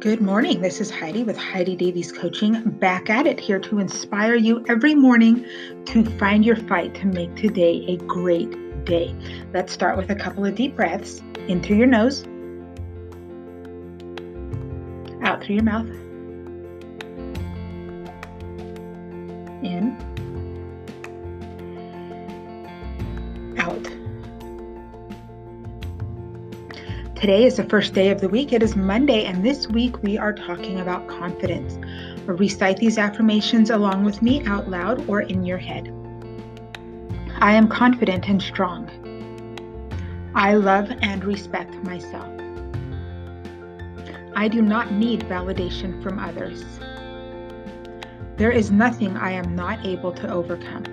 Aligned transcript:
Good 0.00 0.20
morning. 0.20 0.60
This 0.60 0.80
is 0.80 0.92
Heidi 0.92 1.24
with 1.24 1.36
Heidi 1.36 1.74
Davies 1.74 2.12
Coaching, 2.12 2.62
back 2.62 3.10
at 3.10 3.26
it 3.26 3.40
here 3.40 3.58
to 3.58 3.80
inspire 3.80 4.36
you 4.36 4.64
every 4.68 4.94
morning 4.94 5.44
to 5.86 6.04
find 6.18 6.46
your 6.46 6.54
fight 6.54 6.94
to 6.94 7.06
make 7.06 7.34
today 7.34 7.84
a 7.88 7.96
great 8.06 8.84
day. 8.84 9.12
Let's 9.52 9.72
start 9.72 9.96
with 9.96 10.08
a 10.10 10.14
couple 10.14 10.44
of 10.44 10.54
deep 10.54 10.76
breaths 10.76 11.20
in 11.48 11.60
through 11.60 11.78
your 11.78 11.88
nose, 11.88 12.22
out 15.26 15.42
through 15.42 15.56
your 15.56 15.64
mouth, 15.64 15.88
in, 19.64 19.96
Today 27.20 27.46
is 27.46 27.56
the 27.56 27.64
first 27.64 27.94
day 27.94 28.10
of 28.10 28.20
the 28.20 28.28
week. 28.28 28.52
It 28.52 28.62
is 28.62 28.76
Monday, 28.76 29.24
and 29.24 29.44
this 29.44 29.66
week 29.66 30.00
we 30.04 30.16
are 30.16 30.32
talking 30.32 30.78
about 30.78 31.08
confidence. 31.08 31.76
Recite 32.26 32.76
these 32.76 32.96
affirmations 32.96 33.70
along 33.70 34.04
with 34.04 34.22
me 34.22 34.46
out 34.46 34.70
loud 34.70 35.04
or 35.08 35.22
in 35.22 35.44
your 35.44 35.58
head. 35.58 35.92
I 37.40 37.54
am 37.54 37.66
confident 37.66 38.28
and 38.28 38.40
strong. 38.40 38.88
I 40.36 40.54
love 40.54 40.92
and 41.02 41.24
respect 41.24 41.74
myself. 41.82 42.32
I 44.36 44.46
do 44.46 44.62
not 44.62 44.92
need 44.92 45.22
validation 45.22 46.00
from 46.00 46.20
others. 46.20 46.62
There 48.36 48.52
is 48.52 48.70
nothing 48.70 49.16
I 49.16 49.32
am 49.32 49.56
not 49.56 49.84
able 49.84 50.12
to 50.12 50.32
overcome. 50.32 50.84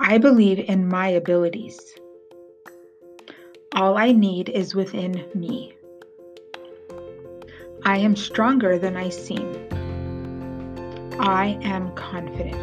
I 0.00 0.18
believe 0.18 0.58
in 0.58 0.88
my 0.88 1.06
abilities. 1.06 1.94
All 3.74 3.96
I 3.96 4.12
need 4.12 4.50
is 4.50 4.74
within 4.74 5.24
me. 5.34 5.74
I 7.86 7.96
am 7.96 8.14
stronger 8.16 8.78
than 8.78 8.98
I 8.98 9.08
seem. 9.08 9.66
I 11.18 11.58
am 11.62 11.94
confident. 11.94 12.54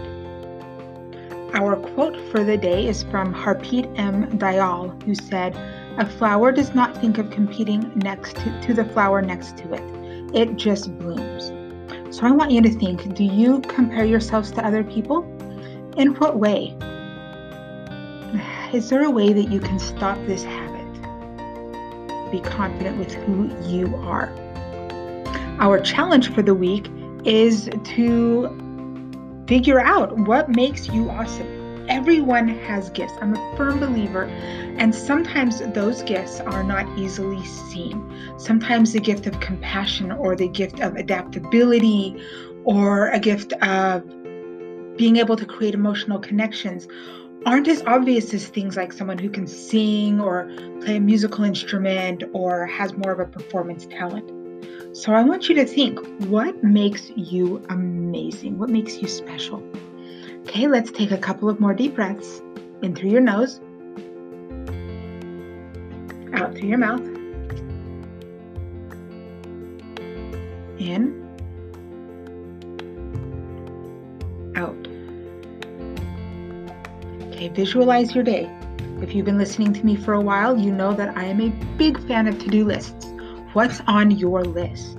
Our 1.56 1.78
quote 1.78 2.16
for 2.30 2.44
the 2.44 2.58
day 2.58 2.88
is 2.88 3.02
from 3.02 3.34
Harpreet 3.34 3.92
M. 3.98 4.38
Dayal, 4.38 5.02
who 5.02 5.16
said, 5.16 5.56
A 5.98 6.06
flower 6.06 6.52
does 6.52 6.76
not 6.76 6.96
think 7.02 7.18
of 7.18 7.32
competing 7.32 7.92
next 7.96 8.36
to, 8.36 8.62
to 8.62 8.76
the 8.76 8.86
flower 8.86 9.20
next 9.20 9.58
to 9.58 9.74
it, 9.74 10.36
it 10.36 10.58
just 10.58 10.96
blooms. 11.00 11.48
So 12.16 12.28
I 12.28 12.32
want 12.32 12.52
you 12.52 12.62
to 12.62 12.70
think 12.70 13.16
do 13.16 13.24
you 13.24 13.62
compare 13.62 14.06
yourselves 14.06 14.52
to 14.52 14.64
other 14.64 14.84
people? 14.84 15.24
In 15.98 16.14
what 16.20 16.38
way? 16.38 16.78
Is 18.74 18.90
there 18.90 19.06
a 19.06 19.10
way 19.10 19.34
that 19.34 19.52
you 19.52 19.60
can 19.60 19.80
stop 19.80 20.16
this 20.28 20.44
habit? 20.44 20.69
Be 22.32 22.40
confident 22.42 22.98
with 22.98 23.14
who 23.14 23.50
you 23.68 23.96
are. 23.98 24.30
Our 25.60 25.80
challenge 25.82 26.34
for 26.34 26.42
the 26.42 26.54
week 26.54 26.88
is 27.26 27.70
to 27.84 29.46
figure 29.48 29.82
out 29.82 30.18
what 30.18 30.50
makes 30.50 30.88
you 30.88 31.10
awesome. 31.10 31.88
Everyone 31.90 32.48
has 32.48 32.92
gifts. 32.92 33.14
I'm 33.20 33.36
a 33.36 33.58
firm 33.58 33.80
believer, 33.80 34.26
and 34.78 34.94
sometimes 34.94 35.60
those 35.74 36.04
gifts 36.04 36.40
are 36.40 36.64
not 36.64 36.88
easily 36.98 37.44
seen. 37.46 38.00
Sometimes 38.38 38.94
the 38.94 39.00
gift 39.00 39.26
of 39.26 39.40
compassion, 39.40 40.12
or 40.12 40.36
the 40.36 40.48
gift 40.48 40.80
of 40.82 40.96
adaptability, 40.96 42.22
or 42.64 43.10
a 43.10 43.20
gift 43.20 43.54
of 43.54 44.08
being 44.98 45.18
able 45.18 45.36
to 45.36 45.46
create 45.46 45.74
emotional 45.74 46.20
connections 46.20 46.88
aren't 47.46 47.68
as 47.68 47.82
obvious 47.84 48.34
as 48.34 48.48
things 48.48 48.76
like 48.76 48.92
someone 48.92 49.18
who 49.18 49.30
can 49.30 49.48
sing 49.48 50.20
or 50.20 50.50
play 50.82 50.98
a 50.98 51.00
musical 51.00 51.44
instrument 51.44 52.24
or 52.34 52.66
has 52.66 52.94
more 52.94 53.12
of 53.12 53.20
a 53.20 53.26
performance 53.26 53.86
talent. 53.86 54.30
So 54.96 55.14
I 55.14 55.24
want 55.24 55.48
you 55.48 55.56
to 55.56 55.66
think 55.66 56.00
what 56.26 56.64
makes 56.64 57.10
you 57.16 57.64
amazing? 57.70 58.58
What 58.58 58.70
makes 58.70 58.98
you 58.98 59.08
special? 59.08 59.64
Okay, 60.42 60.68
let's 60.68 60.92
take 60.92 61.12
a 61.12 61.18
couple 61.18 61.50
of 61.50 61.60
more 61.60 61.74
deep 61.74 61.96
breaths 61.96 62.42
in 62.82 62.96
through 62.96 63.12
your 63.12 63.22
nose, 63.22 63.60
out 66.34 66.56
through 66.56 66.70
your 66.70 66.78
mouth, 66.78 67.02
in, 70.80 71.28
out. 74.56 74.89
Okay, 77.40 77.48
visualize 77.48 78.14
your 78.14 78.26
day. 78.26 78.52
If 79.02 79.16
you've 79.16 79.26
been 79.26 79.38
listening 79.38 79.72
to 79.72 79.86
me 79.86 79.96
for 79.96 80.14
a 80.14 80.20
while, 80.20 80.60
you 80.60 80.74
know 80.74 80.92
that 80.92 81.16
I 81.18 81.24
am 81.24 81.40
a 81.40 81.48
big 81.78 81.98
fan 82.06 82.28
of 82.28 82.38
to 82.38 82.50
do 82.50 82.66
lists. 82.66 83.14
What's 83.54 83.80
on 83.88 84.12
your 84.12 84.44
list? 84.44 84.98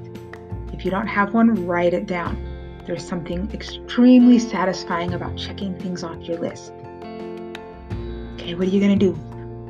If 0.72 0.82
you 0.82 0.90
don't 0.90 1.06
have 1.06 1.34
one, 1.34 1.66
write 1.66 1.92
it 1.92 2.06
down. 2.06 2.42
There's 2.86 3.06
something 3.06 3.50
extremely 3.52 4.38
satisfying 4.38 5.12
about 5.12 5.36
checking 5.36 5.78
things 5.78 6.02
off 6.02 6.16
your 6.22 6.38
list. 6.38 6.72
Okay, 8.36 8.54
what 8.54 8.68
are 8.68 8.70
you 8.70 8.80
going 8.80 8.98
to 8.98 9.12
do? 9.12 9.12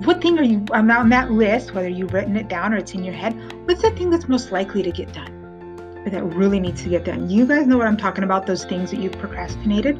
What 0.06 0.22
thing 0.22 0.38
are 0.38 0.44
you 0.44 0.64
on 0.70 0.86
that 1.08 1.32
list, 1.32 1.74
whether 1.74 1.88
you've 1.88 2.12
written 2.12 2.36
it 2.36 2.46
down 2.46 2.72
or 2.72 2.76
it's 2.76 2.94
in 2.94 3.02
your 3.02 3.14
head, 3.14 3.34
what's 3.66 3.82
the 3.82 3.90
thing 3.90 4.10
that's 4.10 4.28
most 4.28 4.52
likely 4.52 4.84
to 4.84 4.92
get 4.92 5.12
done? 5.12 6.04
That 6.06 6.22
really 6.22 6.60
needs 6.60 6.84
to 6.84 6.88
get 6.88 7.04
done? 7.04 7.28
You 7.28 7.48
guys 7.48 7.66
know 7.66 7.78
what 7.78 7.88
I'm 7.88 7.96
talking 7.96 8.22
about, 8.22 8.46
those 8.46 8.64
things 8.64 8.92
that 8.92 9.00
you've 9.00 9.18
procrastinated? 9.18 9.98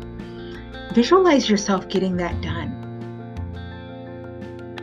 Visualize 0.93 1.49
yourself 1.49 1.89
getting 1.89 2.17
that 2.17 2.41
done. 2.43 2.77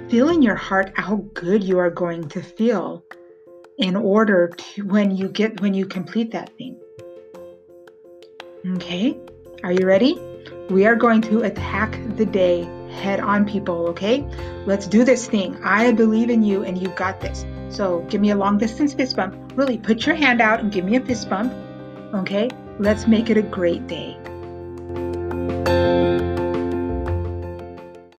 Feel 0.09 0.29
in 0.29 0.41
your 0.41 0.56
heart 0.56 0.94
how 0.95 1.18
good 1.34 1.62
you 1.62 1.79
are 1.79 1.90
going 1.90 2.29
to 2.29 2.41
feel 2.41 3.03
in 3.78 3.97
order 3.97 4.47
to 4.47 4.84
when 4.84 5.12
you 5.12 5.28
get 5.28 5.59
when 5.59 5.73
you 5.73 5.85
complete 5.85 6.31
that 6.31 6.50
thing. 6.57 6.79
Okay? 8.75 9.19
Are 9.63 9.73
you 9.73 9.85
ready? 9.85 10.18
We 10.69 10.85
are 10.85 10.95
going 10.95 11.22
to 11.23 11.41
attack 11.41 12.00
the 12.16 12.25
day 12.25 12.63
head 12.91 13.19
on 13.19 13.45
people, 13.45 13.88
okay? 13.89 14.25
Let's 14.66 14.88
do 14.88 15.03
this 15.03 15.28
thing. 15.28 15.62
I 15.63 15.91
believe 15.91 16.29
in 16.29 16.41
you 16.41 16.63
and 16.63 16.81
you 16.81 16.88
got 16.89 17.19
this. 17.19 17.45
So, 17.69 18.00
give 18.09 18.22
me 18.22 18.31
a 18.31 18.35
long 18.35 18.57
distance 18.57 18.94
fist 18.94 19.18
bump. 19.18 19.35
Really 19.56 19.78
put 19.78 20.06
your 20.06 20.16
hand 20.16 20.39
out 20.39 20.62
and 20.62 20.72
give 20.72 20.85
me 20.85 20.95
a 20.95 21.01
fist 21.01 21.29
bump. 21.29 21.53
Okay? 22.13 22.50
Let's 22.79 23.07
make 23.07 23.29
it 23.29 23.38
a 23.38 23.41
great 23.41 23.88
day. 23.88 24.18